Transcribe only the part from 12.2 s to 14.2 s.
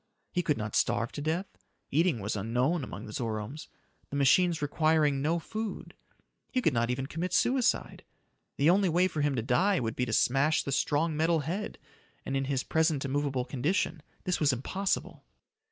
and in his present immovable condition,